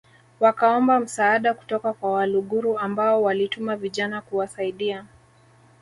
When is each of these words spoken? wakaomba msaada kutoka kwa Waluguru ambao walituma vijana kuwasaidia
wakaomba 0.39 0.99
msaada 0.99 1.53
kutoka 1.53 1.93
kwa 1.93 2.11
Waluguru 2.11 2.79
ambao 2.79 3.23
walituma 3.23 3.75
vijana 3.75 4.21
kuwasaidia 4.21 5.05